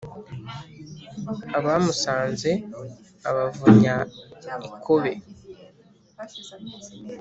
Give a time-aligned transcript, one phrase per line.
[1.57, 2.51] Abamusanze
[3.29, 3.95] abavunya
[4.69, 5.13] ikobe